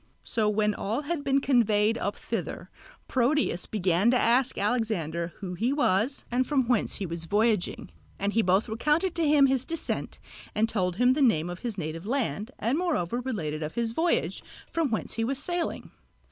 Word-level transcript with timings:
So 0.23 0.49
when 0.49 0.73
all 0.73 1.01
had 1.03 1.23
been 1.23 1.41
conveyed 1.41 1.95
up 1.95 2.15
thither, 2.15 2.71
Proteus 3.07 3.67
began 3.67 4.09
to 4.09 4.17
ask 4.17 4.57
Alexander 4.57 5.31
who 5.41 5.53
he 5.53 5.71
was 5.71 6.25
and 6.31 6.47
from 6.47 6.67
whence 6.67 6.95
he 6.95 7.05
was 7.05 7.25
voyaging; 7.25 7.91
and 8.17 8.33
he 8.33 8.41
both 8.41 8.67
recounted 8.67 9.13
to 9.13 9.27
him 9.27 9.45
his 9.45 9.63
descent 9.63 10.17
and 10.55 10.67
told 10.67 10.95
him 10.95 11.13
the 11.13 11.21
name 11.21 11.51
of 11.51 11.59
his 11.59 11.77
native 11.77 12.07
land, 12.07 12.49
and 12.57 12.79
moreover 12.79 13.19
related 13.19 13.61
of 13.61 13.75
his 13.75 13.91
voyage, 13.91 14.43
from 14.71 14.89
whence 14.89 15.13
he 15.13 15.23
was 15.23 15.37
sailing. 15.37 15.91